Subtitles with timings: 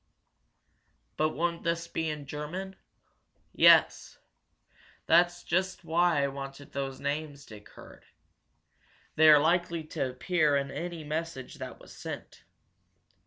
[1.15, 2.75] "But won't this be in German?"
[3.53, 4.17] "Yes.
[5.05, 8.03] That's just why I wanted those names Dick heard.
[9.15, 12.45] They are likely to appear in any message that was sent.